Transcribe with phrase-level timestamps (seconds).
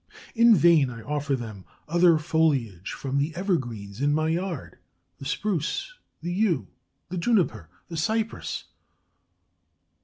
[0.33, 4.79] In vain I offer them other foliage from the evergreens in my yard:
[5.19, 5.93] the spruce,
[6.23, 6.69] the yew,
[7.09, 8.63] the juniper, the cypress.